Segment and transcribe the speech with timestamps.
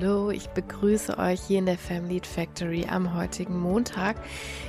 [0.00, 4.16] Hallo, ich begrüße euch hier in der Family Factory am heutigen Montag.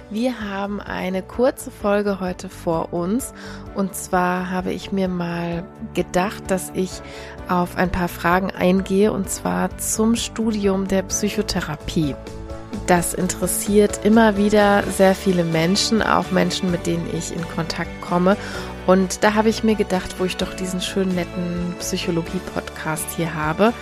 [0.10, 3.34] Wir haben eine kurze Folge heute vor uns
[3.76, 5.64] und zwar habe ich mir mal
[5.94, 7.02] gedacht, dass ich
[7.48, 12.16] auf ein paar Fragen eingehe und zwar zum Studium der Psychotherapie.
[12.88, 18.36] Das interessiert immer wieder sehr viele Menschen, auch Menschen, mit denen ich in Kontakt komme.
[18.86, 23.73] Und da habe ich mir gedacht, wo ich doch diesen schönen netten Psychologie-Podcast hier habe,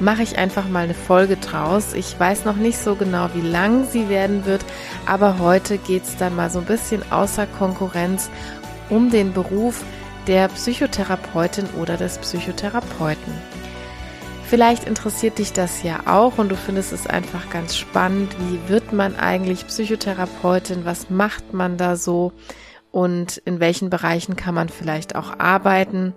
[0.00, 1.92] mache ich einfach mal eine Folge draus.
[1.92, 4.64] Ich weiß noch nicht so genau, wie lang sie werden wird,
[5.06, 8.30] aber heute geht es dann mal so ein bisschen außer Konkurrenz
[8.90, 9.84] um den Beruf
[10.26, 13.32] der Psychotherapeutin oder des Psychotherapeuten.
[14.44, 18.34] Vielleicht interessiert dich das ja auch und du findest es einfach ganz spannend.
[18.38, 20.86] Wie wird man eigentlich Psychotherapeutin?
[20.86, 22.32] Was macht man da so?
[22.90, 26.14] Und in welchen Bereichen kann man vielleicht auch arbeiten?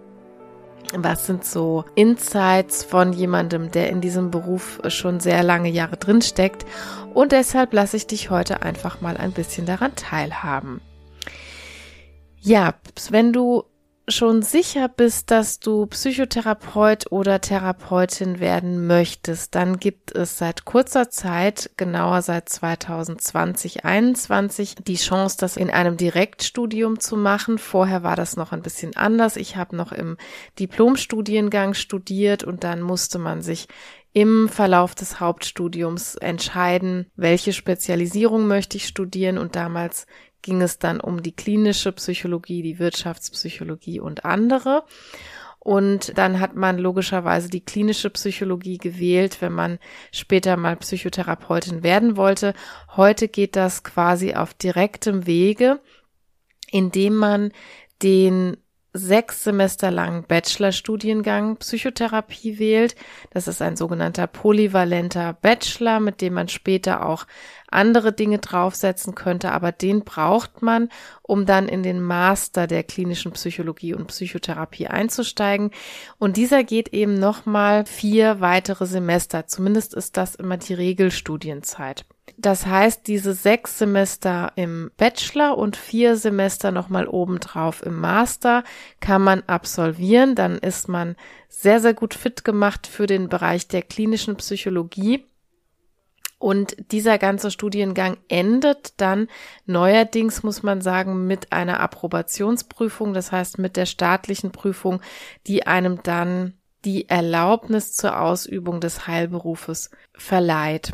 [0.94, 6.22] Was sind so Insights von jemandem, der in diesem Beruf schon sehr lange Jahre drin
[6.22, 6.66] steckt?
[7.14, 10.82] Und deshalb lasse ich dich heute einfach mal ein bisschen daran teilhaben.
[12.40, 12.74] Ja,
[13.09, 13.64] wenn du
[14.12, 21.09] schon sicher bist, dass du Psychotherapeut oder Therapeutin werden möchtest, dann gibt es seit kurzer
[21.09, 23.31] Zeit, genauer seit 2020,
[23.81, 27.58] 2021, die Chance, das in einem Direktstudium zu machen.
[27.58, 29.36] Vorher war das noch ein bisschen anders.
[29.36, 30.18] Ich habe noch im
[30.59, 33.68] Diplomstudiengang studiert und dann musste man sich
[34.14, 40.06] im Verlauf des Hauptstudiums entscheiden, welche Spezialisierung möchte ich studieren und damals
[40.42, 44.84] ging es dann um die klinische Psychologie, die Wirtschaftspsychologie und andere.
[45.64, 49.78] Und dann hat man logischerweise die klinische Psychologie gewählt, wenn man
[50.12, 52.56] später mal Psychotherapeutin werden wollte.
[52.95, 55.80] Heute geht das quasi auf direktem Wege,
[56.72, 57.52] indem man
[58.02, 58.58] den
[58.94, 62.96] sechs Semester langen Bachelorstudiengang Psychotherapie wählt.
[63.31, 67.25] Das ist ein sogenannter polyvalenter Bachelor, mit dem man später auch
[67.69, 70.90] andere Dinge draufsetzen könnte, aber den braucht man,
[71.22, 75.72] um dann in den Master der klinischen Psychologie und Psychotherapie einzusteigen.
[76.18, 79.47] Und dieser geht eben nochmal vier weitere Semester.
[79.47, 82.06] Zumindest ist das immer die Regelstudienzeit.
[82.38, 88.64] Das heißt, diese sechs Semester im Bachelor und vier Semester nochmal obendrauf im Master
[89.00, 90.36] kann man absolvieren.
[90.36, 91.16] Dann ist man
[91.50, 95.25] sehr, sehr gut fit gemacht für den Bereich der klinischen Psychologie
[96.41, 99.28] und dieser ganze Studiengang endet dann
[99.68, 105.02] neuerdings, muss man sagen, mit einer Approbationsprüfung, das heißt mit der staatlichen Prüfung,
[105.46, 110.94] die einem dann die Erlaubnis zur Ausübung des Heilberufes verleiht.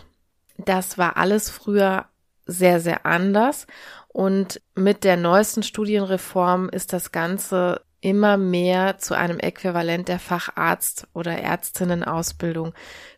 [0.57, 2.05] Das war alles früher
[2.45, 3.67] sehr, sehr anders.
[4.07, 11.07] Und mit der neuesten Studienreform ist das Ganze immer mehr zu einem Äquivalent der Facharzt-
[11.13, 12.73] oder Ärztinnenausbildung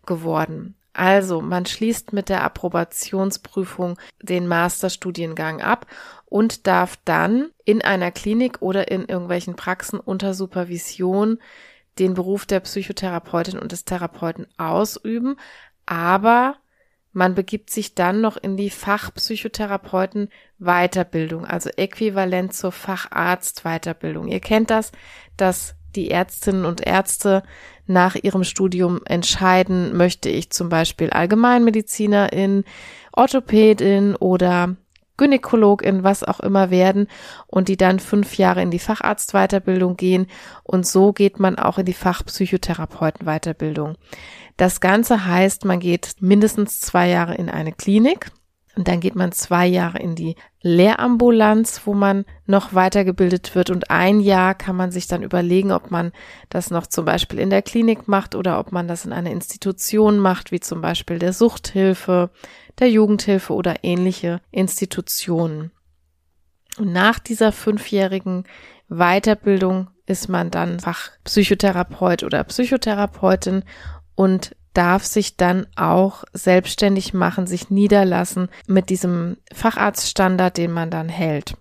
[0.05, 0.75] geworden.
[0.93, 5.85] Also, man schließt mit der Approbationsprüfung den Masterstudiengang ab
[6.25, 11.39] und darf dann in einer Klinik oder in irgendwelchen Praxen unter Supervision
[11.99, 15.37] den Beruf der Psychotherapeutin und des Therapeuten ausüben,
[15.85, 16.55] aber
[17.11, 24.27] man begibt sich dann noch in die Fachpsychotherapeuten Weiterbildung, also äquivalent zur Facharzt Weiterbildung.
[24.27, 24.91] Ihr kennt das,
[25.37, 27.43] dass die Ärztinnen und Ärzte
[27.87, 32.63] nach ihrem Studium entscheiden, möchte ich zum Beispiel Allgemeinmedizinerin,
[33.11, 34.75] Orthopädin oder
[35.19, 37.07] Gynäkologin, was auch immer werden
[37.45, 40.27] und die dann fünf Jahre in die Facharztweiterbildung gehen
[40.63, 43.95] und so geht man auch in die Fachpsychotherapeutenweiterbildung.
[44.57, 48.31] Das Ganze heißt, man geht mindestens zwei Jahre in eine Klinik
[48.75, 53.71] und dann geht man zwei Jahre in die Lehrambulanz, wo man noch weitergebildet wird.
[53.71, 56.11] Und ein Jahr kann man sich dann überlegen, ob man
[56.49, 60.19] das noch zum Beispiel in der Klinik macht oder ob man das in einer Institution
[60.19, 62.29] macht, wie zum Beispiel der Suchthilfe,
[62.77, 65.71] der Jugendhilfe oder ähnliche Institutionen.
[66.77, 68.45] Und nach dieser fünfjährigen
[68.87, 73.63] Weiterbildung ist man dann Fachpsychotherapeut oder Psychotherapeutin
[74.15, 81.09] und darf sich dann auch selbstständig machen, sich niederlassen mit diesem Facharztstandard, den man dann
[81.09, 81.55] hält.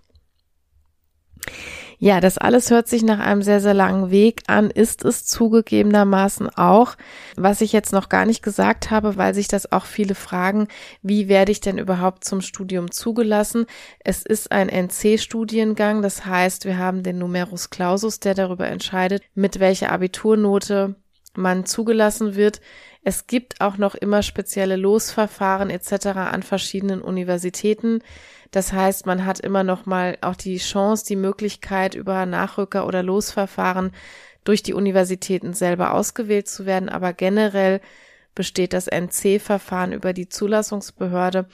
[2.01, 6.47] Ja, das alles hört sich nach einem sehr, sehr langen Weg an, ist es zugegebenermaßen
[6.47, 6.95] auch.
[7.35, 10.69] Was ich jetzt noch gar nicht gesagt habe, weil sich das auch viele fragen,
[11.01, 13.65] wie werde ich denn überhaupt zum Studium zugelassen?
[13.99, 19.59] Es ist ein NC-Studiengang, das heißt, wir haben den Numerus Clausus, der darüber entscheidet, mit
[19.59, 20.95] welcher Abiturnote
[21.39, 22.61] man zugelassen wird.
[23.03, 26.07] Es gibt auch noch immer spezielle Losverfahren etc.
[26.07, 28.01] an verschiedenen Universitäten.
[28.51, 33.03] Das heißt, man hat immer noch mal auch die Chance, die Möglichkeit über Nachrücker oder
[33.03, 33.91] Losverfahren
[34.43, 36.89] durch die Universitäten selber ausgewählt zu werden.
[36.89, 37.81] Aber generell
[38.35, 41.47] besteht das NC-Verfahren über die Zulassungsbehörde.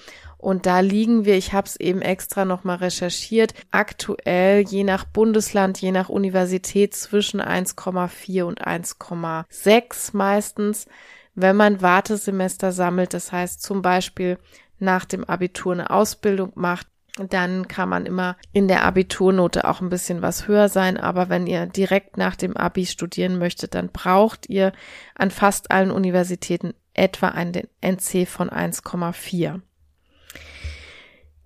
[0.46, 5.82] Und da liegen wir, ich habe es eben extra nochmal recherchiert, aktuell je nach Bundesland,
[5.82, 10.86] je nach Universität zwischen 1,4 und 1,6 meistens,
[11.34, 13.16] wenn man Wartesemester sammelt.
[13.16, 14.38] Das heißt zum Beispiel
[14.78, 16.86] nach dem Abitur eine Ausbildung macht,
[17.18, 20.98] dann kann man immer in der Abiturnote auch ein bisschen was höher sein.
[20.98, 24.74] Aber wenn ihr direkt nach dem Abi studieren möchtet, dann braucht ihr
[25.16, 29.62] an fast allen Universitäten etwa einen NC von 1,4.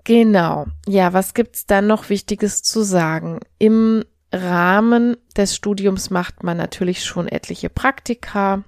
[0.09, 0.65] Genau.
[0.87, 3.41] Ja, was gibt's dann noch Wichtiges zu sagen?
[3.59, 4.03] Im
[4.33, 8.63] Rahmen des Studiums macht man natürlich schon etliche Praktika.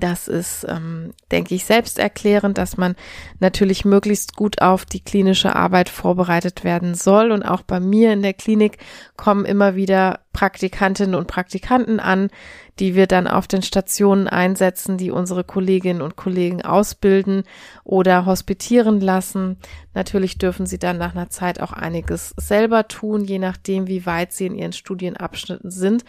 [0.00, 2.94] Das ist, ähm, denke ich, selbsterklärend, dass man
[3.40, 7.32] natürlich möglichst gut auf die klinische Arbeit vorbereitet werden soll.
[7.32, 8.78] Und auch bei mir in der Klinik
[9.16, 12.30] kommen immer wieder Praktikantinnen und Praktikanten an,
[12.78, 17.44] die wir dann auf den Stationen einsetzen, die unsere Kolleginnen und Kollegen ausbilden
[17.84, 19.58] oder hospitieren lassen.
[19.94, 24.32] Natürlich dürfen sie dann nach einer Zeit auch einiges selber tun, je nachdem, wie weit
[24.32, 26.04] sie in ihren Studienabschnitten sind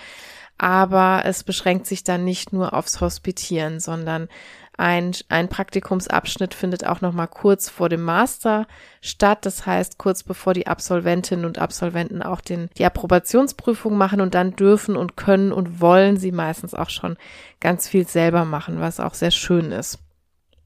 [0.57, 4.29] aber es beschränkt sich dann nicht nur aufs Hospitieren, sondern
[4.75, 8.65] ein, ein Praktikumsabschnitt findet auch noch mal kurz vor dem Master
[9.01, 9.45] statt.
[9.45, 14.55] Das heißt, kurz bevor die Absolventinnen und Absolventen auch den, die Approbationsprüfung machen und dann
[14.55, 17.17] dürfen und können und wollen sie meistens auch schon
[17.59, 19.99] ganz viel selber machen, was auch sehr schön ist.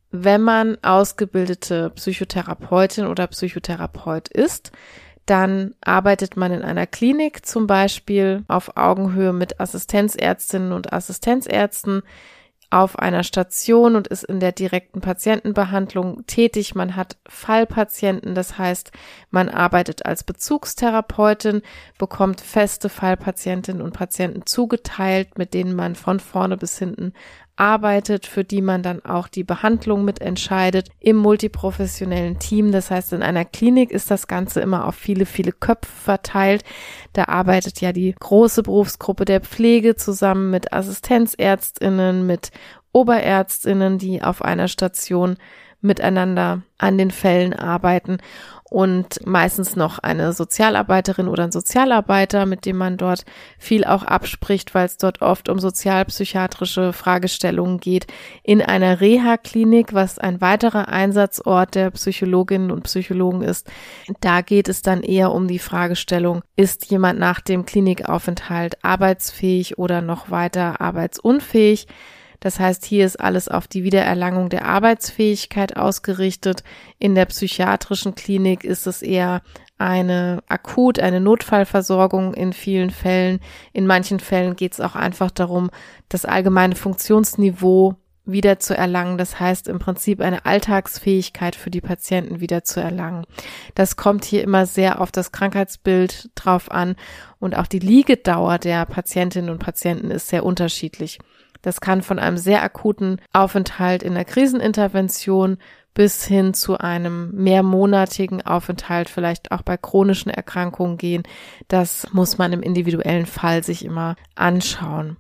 [0.09, 4.71] Wenn man ausgebildete Psychotherapeutin oder Psychotherapeut ist,
[5.27, 12.01] dann arbeitet man in einer Klinik zum Beispiel auf Augenhöhe mit Assistenzärztinnen und Assistenzärzten
[12.69, 16.75] auf einer Station und ist in der direkten Patientenbehandlung tätig.
[16.75, 18.91] Man hat Fallpatienten, das heißt,
[19.29, 21.61] man arbeitet als Bezugstherapeutin,
[21.97, 27.13] bekommt feste Fallpatientinnen und Patienten zugeteilt, mit denen man von vorne bis hinten
[27.57, 32.71] arbeitet, für die man dann auch die Behandlung mitentscheidet im multiprofessionellen Team.
[32.71, 36.63] Das heißt, in einer Klinik ist das Ganze immer auf viele, viele Köpfe verteilt.
[37.13, 42.51] Da arbeitet ja die große Berufsgruppe der Pflege zusammen mit Assistenzärztinnen, mit
[42.93, 45.37] Oberärztinnen, die auf einer Station
[45.81, 48.17] miteinander an den Fällen arbeiten
[48.69, 53.23] und meistens noch eine Sozialarbeiterin oder ein Sozialarbeiter, mit dem man dort
[53.57, 58.07] viel auch abspricht, weil es dort oft um sozialpsychiatrische Fragestellungen geht.
[58.43, 63.71] In einer Reha-Klinik, was ein weiterer Einsatzort der Psychologinnen und Psychologen ist,
[64.19, 70.01] da geht es dann eher um die Fragestellung, ist jemand nach dem Klinikaufenthalt arbeitsfähig oder
[70.01, 71.87] noch weiter arbeitsunfähig?
[72.39, 76.63] Das heißt, hier ist alles auf die Wiedererlangung der Arbeitsfähigkeit ausgerichtet.
[76.99, 79.41] In der psychiatrischen Klinik ist es eher
[79.77, 83.39] eine akut, eine Notfallversorgung in vielen Fällen.
[83.73, 85.69] In manchen Fällen geht es auch einfach darum,
[86.09, 87.95] das allgemeine Funktionsniveau
[88.27, 89.17] wieder zu erlangen.
[89.17, 93.25] Das heißt im Prinzip eine Alltagsfähigkeit für die Patienten wieder zu erlangen.
[93.73, 96.95] Das kommt hier immer sehr auf das Krankheitsbild drauf an
[97.39, 101.19] und auch die Liegedauer der Patientinnen und Patienten ist sehr unterschiedlich.
[101.61, 105.57] Das kann von einem sehr akuten Aufenthalt in der Krisenintervention
[105.93, 111.23] bis hin zu einem mehrmonatigen Aufenthalt, vielleicht auch bei chronischen Erkrankungen gehen.
[111.67, 115.17] Das muss man im individuellen Fall sich immer anschauen.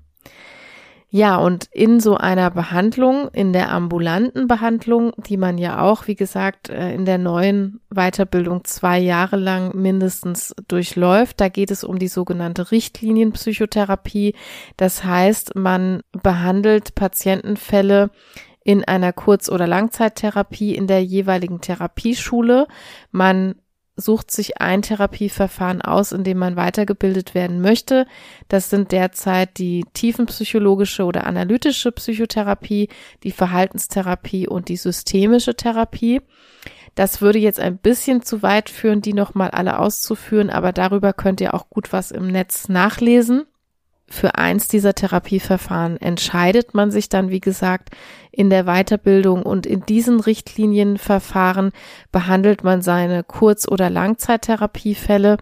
[1.09, 6.15] Ja, und in so einer Behandlung, in der ambulanten Behandlung, die man ja auch, wie
[6.15, 11.97] gesagt, äh, in der neuen Weiterbildung zwei Jahre lang mindestens durchläuft, da geht es um
[11.97, 14.35] die sogenannte Richtlinienpsychotherapie.
[14.75, 18.09] Das heißt, man behandelt Patientenfälle
[18.65, 22.67] in einer Kurz- oder Langzeittherapie in der jeweiligen Therapieschule.
[23.11, 23.55] Man
[23.97, 28.05] sucht sich ein Therapieverfahren aus, in dem man weitergebildet werden möchte.
[28.47, 32.89] Das sind derzeit die tiefenpsychologische oder analytische Psychotherapie,
[33.23, 36.21] die Verhaltenstherapie und die systemische Therapie.
[36.95, 41.41] Das würde jetzt ein bisschen zu weit führen, die nochmal alle auszuführen, aber darüber könnt
[41.41, 43.45] ihr auch gut was im Netz nachlesen
[44.09, 47.89] für eins dieser Therapieverfahren entscheidet man sich dann, wie gesagt,
[48.37, 51.71] in der Weiterbildung und in diesen Richtlinienverfahren
[52.11, 55.37] behandelt man seine Kurz- oder Langzeittherapiefälle.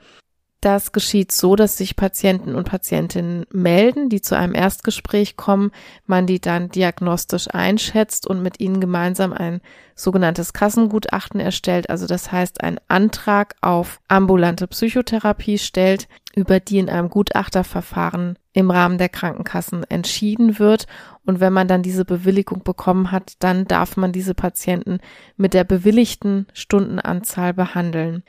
[0.62, 5.72] Das geschieht so, dass sich Patienten und Patientinnen melden, die zu einem Erstgespräch kommen,
[6.06, 9.60] man die dann diagnostisch einschätzt und mit ihnen gemeinsam ein
[9.94, 11.90] sogenanntes Kassengutachten erstellt.
[11.90, 18.72] Also das heißt, ein Antrag auf ambulante Psychotherapie stellt, über die in einem Gutachterverfahren im
[18.72, 20.88] Rahmen der Krankenkassen entschieden wird.
[21.26, 25.00] Und wenn man dann diese Bewilligung bekommen hat, dann darf man diese Patienten
[25.36, 28.24] mit der bewilligten Stundenanzahl behandeln.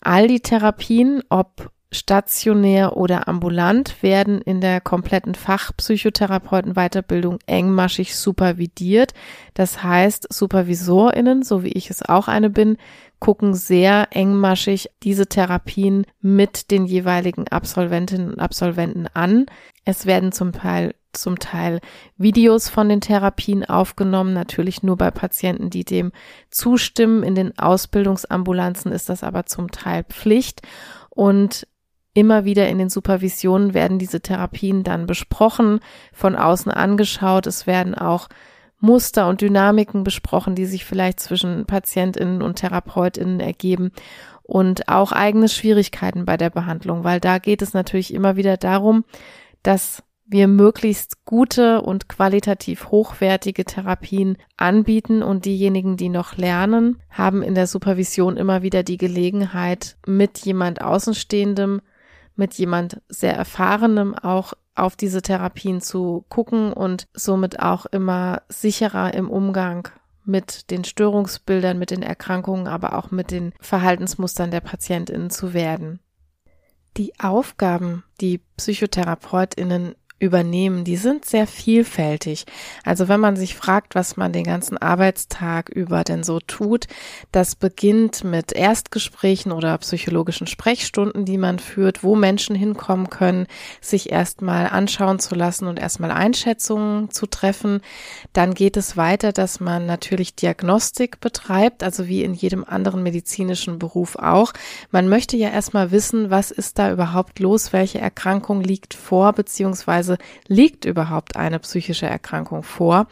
[0.00, 9.12] All die Therapien, ob stationär oder ambulant, werden in der kompletten Fachpsychotherapeutenweiterbildung engmaschig supervidiert.
[9.54, 12.76] Das heißt, SupervisorInnen, so wie ich es auch eine bin,
[13.18, 19.46] gucken sehr engmaschig diese Therapien mit den jeweiligen Absolventinnen und Absolventen an.
[19.84, 21.80] Es werden zum Teil zum Teil
[22.18, 26.12] Videos von den Therapien aufgenommen, natürlich nur bei Patienten, die dem
[26.50, 27.22] zustimmen.
[27.22, 30.60] In den Ausbildungsambulanzen ist das aber zum Teil Pflicht
[31.08, 31.66] und
[32.16, 35.80] immer wieder in den Supervisionen werden diese Therapien dann besprochen,
[36.14, 37.46] von außen angeschaut.
[37.46, 38.28] Es werden auch
[38.80, 43.92] Muster und Dynamiken besprochen, die sich vielleicht zwischen Patientinnen und Therapeutinnen ergeben
[44.42, 49.04] und auch eigene Schwierigkeiten bei der Behandlung, weil da geht es natürlich immer wieder darum,
[49.62, 57.42] dass wir möglichst gute und qualitativ hochwertige Therapien anbieten und diejenigen, die noch lernen, haben
[57.42, 61.82] in der Supervision immer wieder die Gelegenheit, mit jemand Außenstehendem,
[62.36, 69.14] mit jemand sehr Erfahrenem auch auf diese Therapien zu gucken und somit auch immer sicherer
[69.14, 69.88] im Umgang
[70.24, 76.00] mit den Störungsbildern, mit den Erkrankungen, aber auch mit den Verhaltensmustern der Patientinnen zu werden.
[76.96, 82.46] Die Aufgaben, die Psychotherapeutinnen übernehmen, die sind sehr vielfältig.
[82.84, 86.86] Also wenn man sich fragt, was man den ganzen Arbeitstag über denn so tut,
[87.32, 93.46] das beginnt mit Erstgesprächen oder psychologischen Sprechstunden, die man führt, wo Menschen hinkommen können,
[93.82, 97.82] sich erstmal anschauen zu lassen und erstmal Einschätzungen zu treffen.
[98.32, 103.78] Dann geht es weiter, dass man natürlich Diagnostik betreibt, also wie in jedem anderen medizinischen
[103.78, 104.54] Beruf auch.
[104.90, 110.05] Man möchte ja erstmal wissen, was ist da überhaupt los, welche Erkrankung liegt vor, beziehungsweise
[110.06, 113.06] beziehungsweise liegt überhaupt eine psychische Erkrankung vor.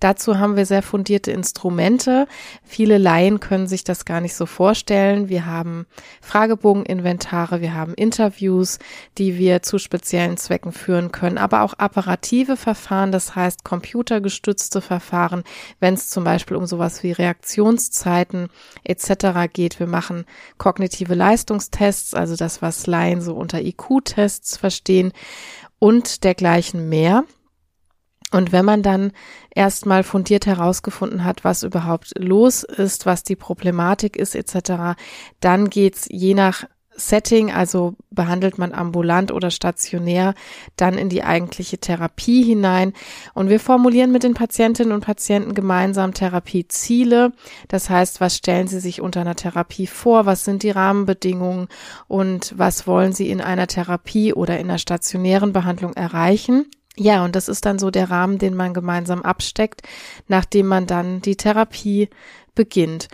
[0.00, 2.26] Dazu haben wir sehr fundierte Instrumente.
[2.62, 5.28] Viele Laien können sich das gar nicht so vorstellen.
[5.28, 5.86] Wir haben
[6.20, 8.78] Fragebogeninventare, wir haben Interviews,
[9.18, 15.42] die wir zu speziellen Zwecken führen können, aber auch apparative Verfahren, das heißt computergestützte Verfahren,
[15.80, 18.48] wenn es zum Beispiel um sowas wie Reaktionszeiten
[18.84, 19.52] etc.
[19.52, 19.80] geht.
[19.80, 20.24] Wir machen
[20.58, 25.12] kognitive Leistungstests, also das, was Laien so unter IQ-Tests verstehen
[25.78, 27.24] und dergleichen mehr.
[28.32, 29.12] Und wenn man dann
[29.54, 34.98] erstmal fundiert herausgefunden hat, was überhaupt los ist, was die Problematik ist etc.,
[35.40, 36.64] dann geht's je nach
[36.96, 40.34] Setting, also behandelt man ambulant oder stationär,
[40.76, 42.92] dann in die eigentliche Therapie hinein.
[43.34, 47.32] Und wir formulieren mit den Patientinnen und Patienten gemeinsam Therapieziele.
[47.68, 50.26] Das heißt, was stellen sie sich unter einer Therapie vor?
[50.26, 51.68] Was sind die Rahmenbedingungen?
[52.08, 56.66] Und was wollen sie in einer Therapie oder in einer stationären Behandlung erreichen?
[56.98, 59.82] Ja, und das ist dann so der Rahmen, den man gemeinsam absteckt,
[60.28, 62.08] nachdem man dann die Therapie
[62.56, 63.06] beginnt.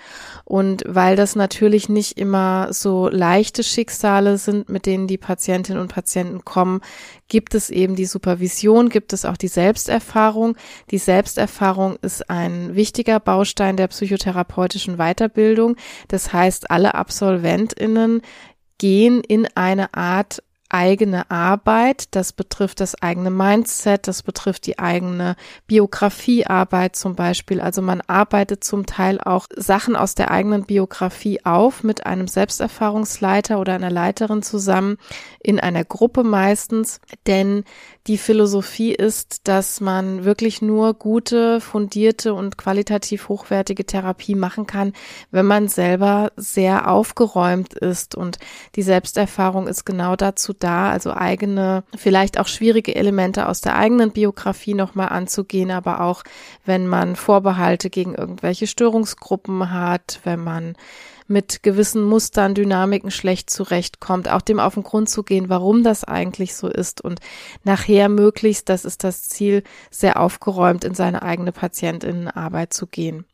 [0.44, 5.92] Und weil das natürlich nicht immer so leichte Schicksale sind, mit denen die Patientinnen und
[5.92, 6.80] Patienten kommen,
[7.28, 10.56] gibt es eben die Supervision, gibt es auch die Selbsterfahrung.
[10.90, 15.76] Die Selbsterfahrung ist ein wichtiger Baustein der psychotherapeutischen Weiterbildung.
[16.08, 18.22] Das heißt, alle Absolventinnen
[18.78, 20.42] gehen in eine Art
[20.72, 25.36] eigene Arbeit, das betrifft das eigene Mindset, das betrifft die eigene
[25.66, 27.60] Biografiearbeit zum Beispiel.
[27.60, 33.60] Also man arbeitet zum Teil auch Sachen aus der eigenen Biografie auf mit einem Selbsterfahrungsleiter
[33.60, 34.96] oder einer Leiterin zusammen
[35.40, 37.64] in einer Gruppe meistens, denn
[38.08, 44.92] die Philosophie ist, dass man wirklich nur gute, fundierte und qualitativ hochwertige Therapie machen kann,
[45.30, 48.16] wenn man selber sehr aufgeräumt ist.
[48.16, 48.38] Und
[48.74, 54.10] die Selbsterfahrung ist genau dazu da, also eigene, vielleicht auch schwierige Elemente aus der eigenen
[54.10, 56.22] Biografie nochmal anzugehen, aber auch
[56.64, 60.76] wenn man Vorbehalte gegen irgendwelche Störungsgruppen hat, wenn man
[61.28, 66.04] mit gewissen Mustern, Dynamiken schlecht zurechtkommt, auch dem auf den Grund zu gehen, warum das
[66.04, 67.20] eigentlich so ist und
[67.64, 73.24] nachher möglichst, das ist das Ziel, sehr aufgeräumt in seine eigene Patientinnenarbeit zu gehen.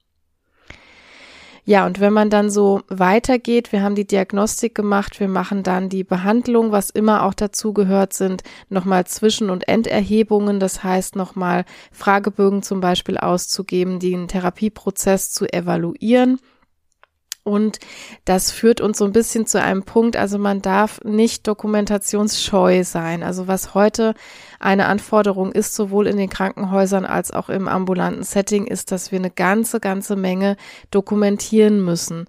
[1.68, 5.90] Ja, und wenn man dann so weitergeht, wir haben die Diagnostik gemacht, wir machen dann
[5.90, 11.66] die Behandlung, was immer auch dazu gehört sind, nochmal Zwischen- und Enderhebungen, das heißt nochmal
[11.92, 16.40] Fragebögen zum Beispiel auszugeben, den Therapieprozess zu evaluieren
[17.45, 17.78] und
[18.25, 23.23] das führt uns so ein bisschen zu einem Punkt, also man darf nicht dokumentationsscheu sein.
[23.23, 24.14] Also was heute
[24.61, 29.18] eine Anforderung ist, sowohl in den Krankenhäusern als auch im ambulanten Setting, ist, dass wir
[29.18, 30.57] eine ganze, ganze Menge
[30.90, 32.26] dokumentieren müssen.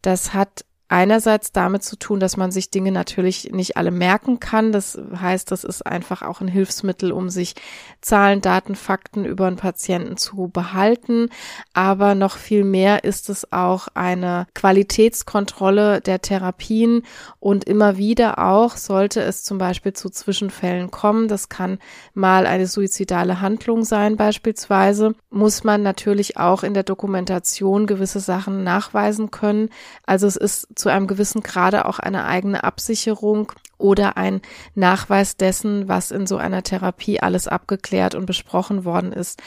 [0.00, 4.72] Das hat einerseits damit zu tun, dass man sich Dinge natürlich nicht alle merken kann.
[4.72, 7.54] Das heißt, das ist einfach auch ein Hilfsmittel, um sich
[8.02, 11.30] Zahlen, Daten, Fakten über einen Patienten zu behalten.
[11.72, 17.02] Aber noch viel mehr ist es auch eine Qualitätskontrolle der Therapien
[17.40, 21.26] und immer wieder auch sollte es zum Beispiel zu Zwischenfällen kommen.
[21.26, 21.78] Das kann
[22.12, 25.14] mal eine suizidale Handlung sein beispielsweise.
[25.30, 29.70] Muss man natürlich auch in der Dokumentation gewisse Sachen nachweisen können.
[30.04, 34.40] Also es ist zu einem gewissen Grade auch eine eigene Absicherung oder ein
[34.74, 39.42] Nachweis dessen, was in so einer Therapie alles abgeklärt und besprochen worden ist.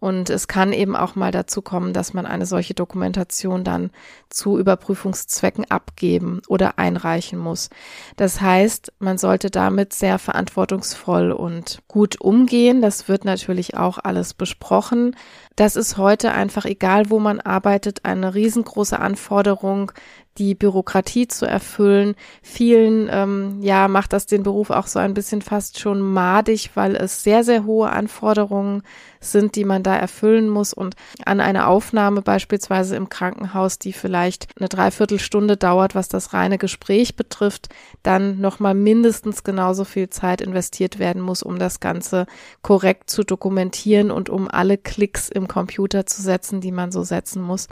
[0.00, 3.90] Und es kann eben auch mal dazu kommen, dass man eine solche Dokumentation dann
[4.30, 7.68] zu Überprüfungszwecken abgeben oder einreichen muss.
[8.16, 12.80] Das heißt, man sollte damit sehr verantwortungsvoll und gut umgehen.
[12.80, 15.14] Das wird natürlich auch alles besprochen.
[15.56, 19.92] Das ist heute einfach egal, wo man arbeitet, eine riesengroße Anforderung,
[20.38, 22.14] die Bürokratie zu erfüllen.
[22.42, 26.96] Vielen, ähm, ja, macht das den Beruf auch so ein bisschen fast schon madig, weil
[26.96, 28.82] es sehr, sehr hohe Anforderungen
[29.20, 30.72] sind, die man da erfüllen muss.
[30.72, 36.58] Und an einer Aufnahme beispielsweise im Krankenhaus, die vielleicht eine Dreiviertelstunde dauert, was das reine
[36.58, 37.68] Gespräch betrifft,
[38.02, 42.26] dann nochmal mindestens genauso viel Zeit investiert werden muss, um das Ganze
[42.62, 47.42] korrekt zu dokumentieren und um alle Klicks im Computer zu setzen, die man so setzen
[47.42, 47.68] muss.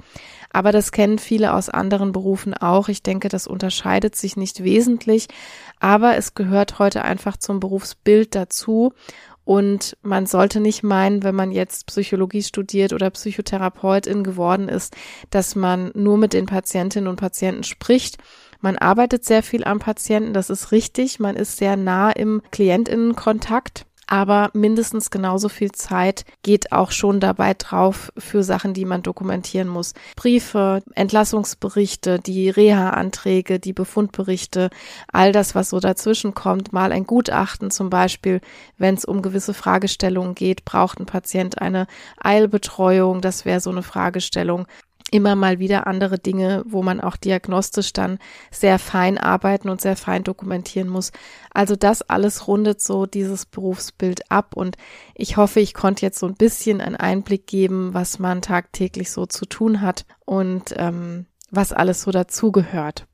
[0.53, 2.88] Aber das kennen viele aus anderen Berufen auch.
[2.88, 5.29] Ich denke, das unterscheidet sich nicht wesentlich,
[5.99, 8.93] aber es gehört heute einfach zum Berufsbild dazu.
[9.45, 14.95] Und man sollte nicht meinen, wenn man jetzt Psychologie studiert oder Psychotherapeutin geworden ist,
[15.31, 18.19] dass man nur mit den Patientinnen und Patienten spricht.
[18.61, 21.19] Man arbeitet sehr viel am Patienten, das ist richtig.
[21.19, 27.53] Man ist sehr nah im Klientinnenkontakt aber mindestens genauso viel Zeit geht auch schon dabei
[27.53, 29.93] drauf für Sachen, die man dokumentieren muss.
[30.17, 34.71] Briefe, Entlassungsberichte, die Reha-Anträge, die Befundberichte,
[35.12, 38.41] all das, was so dazwischen kommt, mal ein Gutachten zum Beispiel,
[38.79, 41.87] wenn es um gewisse Fragestellungen geht, braucht ein Patient eine
[42.19, 44.67] Eilbetreuung, das wäre so eine Fragestellung
[45.11, 48.19] immer mal wieder andere Dinge, wo man auch diagnostisch dann
[48.50, 51.12] sehr fein arbeiten und sehr fein dokumentieren muss.
[51.53, 54.77] Also das alles rundet so dieses Berufsbild ab und
[55.14, 59.27] ich hoffe, ich konnte jetzt so ein bisschen einen Einblick geben, was man tagtäglich so
[59.27, 63.07] zu tun hat und ähm, was alles so dazugehört.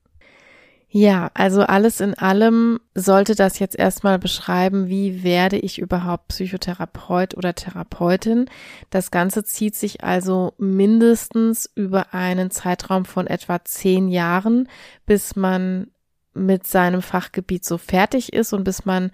[0.96, 7.36] Ja, also alles in allem sollte das jetzt erstmal beschreiben, wie werde ich überhaupt Psychotherapeut
[7.36, 8.48] oder Therapeutin.
[8.90, 14.68] Das Ganze zieht sich also mindestens über einen Zeitraum von etwa zehn Jahren,
[15.04, 15.88] bis man
[16.32, 19.10] mit seinem Fachgebiet so fertig ist und bis man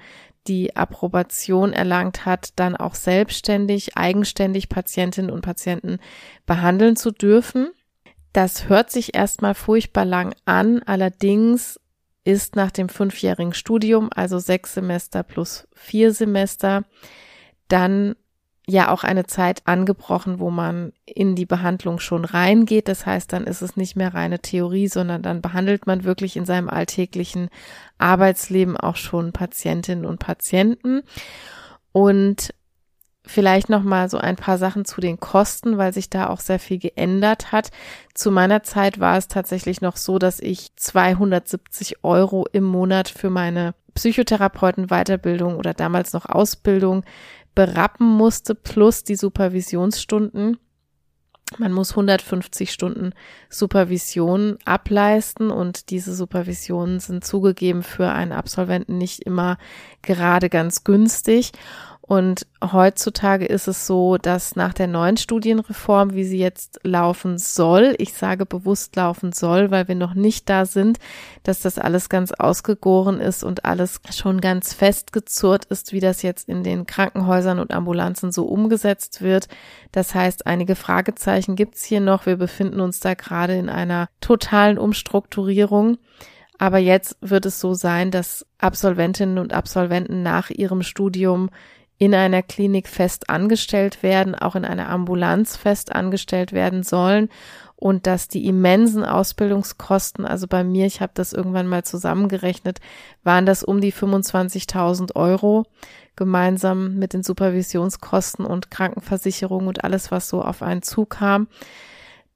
[0.49, 5.99] die Approbation erlangt hat, dann auch selbstständig, eigenständig Patientinnen und Patienten
[6.45, 7.71] behandeln zu dürfen.
[8.33, 11.81] Das hört sich erstmal furchtbar lang an, allerdings
[12.25, 16.85] ist nach dem fünfjährigen Studium, also sechs Semester plus vier Semester,
[17.69, 18.15] dann
[18.71, 22.89] ja auch eine Zeit angebrochen, wo man in die Behandlung schon reingeht.
[22.89, 26.47] Das heißt, dann ist es nicht mehr reine Theorie, sondern dann behandelt man wirklich in
[26.47, 27.49] seinem alltäglichen
[27.99, 31.03] Arbeitsleben auch schon Patientinnen und Patienten.
[31.93, 32.55] Und
[33.27, 36.59] Vielleicht noch mal so ein paar Sachen zu den Kosten, weil sich da auch sehr
[36.59, 37.71] viel geändert hat.
[38.15, 43.29] Zu meiner Zeit war es tatsächlich noch so, dass ich 270 Euro im Monat für
[43.29, 47.05] meine Psychotherapeutenweiterbildung oder damals noch Ausbildung
[47.55, 50.59] berappen musste, plus die Supervisionsstunden.
[51.59, 53.13] Man muss 150 Stunden
[53.49, 59.59] Supervision ableisten und diese Supervisionen sind zugegeben für einen Absolventen nicht immer
[60.03, 61.51] gerade ganz günstig.
[62.11, 67.95] Und heutzutage ist es so, dass nach der neuen Studienreform, wie sie jetzt laufen soll,
[67.99, 70.99] ich sage bewusst laufen soll, weil wir noch nicht da sind,
[71.45, 76.49] dass das alles ganz ausgegoren ist und alles schon ganz festgezurrt ist, wie das jetzt
[76.49, 79.47] in den Krankenhäusern und Ambulanzen so umgesetzt wird.
[79.93, 82.27] Das heißt, einige Fragezeichen gibt's hier noch.
[82.27, 85.99] Wir befinden uns da gerade in einer totalen Umstrukturierung.
[86.59, 91.51] Aber jetzt wird es so sein, dass Absolventinnen und Absolventen nach ihrem Studium
[92.01, 97.29] in einer Klinik fest angestellt werden, auch in einer Ambulanz fest angestellt werden sollen
[97.77, 102.81] und dass die immensen Ausbildungskosten, also bei mir, ich habe das irgendwann mal zusammengerechnet,
[103.23, 105.67] waren das um die 25.000 Euro
[106.17, 111.49] gemeinsam mit den Supervisionskosten und Krankenversicherung und alles, was so auf einen zukam.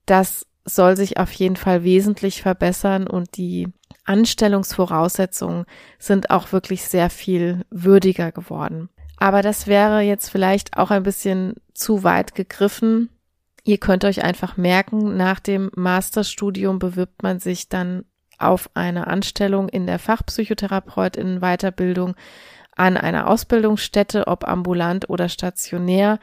[0.05, 3.69] Das soll sich auf jeden Fall wesentlich verbessern und die
[4.05, 5.65] Anstellungsvoraussetzungen
[5.99, 8.91] sind auch wirklich sehr viel würdiger geworden.
[9.17, 13.11] Aber das wäre jetzt vielleicht auch ein bisschen zu weit gegriffen.
[13.65, 18.05] Ihr könnt euch einfach merken, nach dem Masterstudium bewirbt man sich dann
[18.39, 22.15] auf eine Anstellung in der Fachpsychotherapeutin Weiterbildung
[22.77, 26.19] an einer Ausbildungsstätte, ob ambulant oder stationär,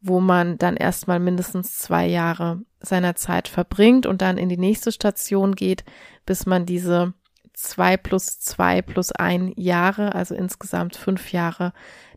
[0.00, 4.92] wo man dann erstmal mindestens zwei Jahre seiner Zeit verbringt und dann in die nächste
[4.92, 5.84] Station geht,
[6.26, 7.14] bis man diese
[7.54, 11.72] zwei plus zwei plus ein Jahre, also insgesamt fünf Jahre,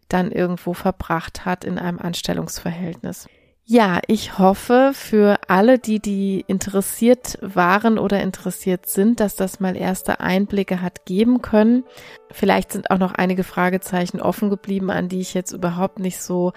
[0.09, 3.27] dann irgendwo verbracht hat in einem Anstellungsverhältnis.
[3.69, 9.75] Ja, ich hoffe für alle, die, die interessiert waren oder interessiert sind, dass das mal
[9.75, 11.83] erste Einblicke hat geben können.
[12.31, 16.53] Vielleicht sind auch noch einige Fragezeichen offen geblieben, an die ich jetzt überhaupt nicht so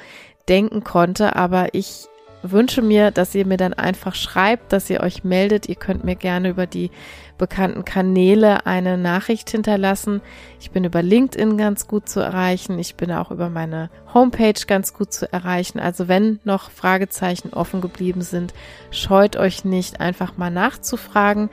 [0.49, 2.07] denken konnte, aber ich
[2.42, 5.68] wünsche mir, dass ihr mir dann einfach schreibt, dass ihr euch meldet.
[5.68, 6.90] Ihr könnt mir gerne über die
[7.38, 10.20] bekannten Kanäle eine Nachricht hinterlassen.
[10.61, 12.79] Ich bin über LinkedIn ganz gut zu erreichen.
[12.79, 15.81] Ich bin auch über meine Homepage ganz gut zu erreichen.
[15.81, 18.53] Also wenn noch Fragezeichen offen geblieben sind,
[18.90, 21.48] scheut euch nicht, einfach mal nachzufragen.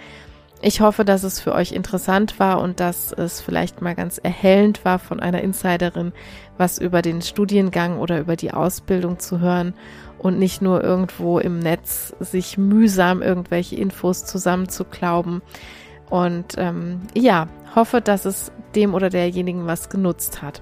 [0.61, 4.83] Ich hoffe, dass es für euch interessant war und dass es vielleicht mal ganz erhellend
[4.83, 6.13] war, von einer Insiderin
[6.57, 9.75] was über den Studiengang oder über die Ausbildung zu hören
[10.19, 15.41] und nicht nur irgendwo im Netz sich mühsam irgendwelche Infos zusammenzuklauben.
[16.09, 20.61] Und ähm, ja, hoffe, dass es dem oder derjenigen was genutzt hat.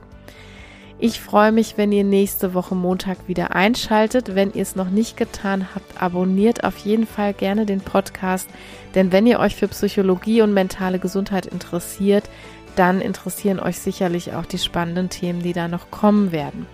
[0.98, 4.34] Ich freue mich, wenn ihr nächste Woche Montag wieder einschaltet.
[4.34, 8.50] Wenn ihr es noch nicht getan habt, abonniert auf jeden Fall gerne den Podcast.
[8.96, 12.30] Denn wenn ihr euch für Psychologie und mentale Gesundheit interessiert,
[12.78, 16.66] dann interessieren euch sicherlich auch die spannenden Themen, die da noch kommen werden.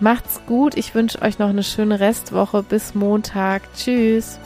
[0.00, 0.76] Macht's gut.
[0.76, 2.62] Ich wünsche euch noch eine schöne Restwoche.
[2.62, 3.62] Bis Montag.
[3.74, 4.38] Tschüss.